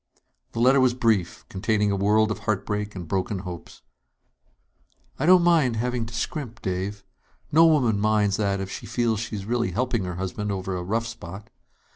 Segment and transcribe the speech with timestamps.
[0.53, 3.83] The letter was brief, containing a world of heartbreak and broken hopes.
[5.19, 7.03] "I don't mind having to scrimp, Dave.
[7.51, 10.81] No woman minds that if she feels she is really helping her husband over a
[10.81, 11.51] rough spot.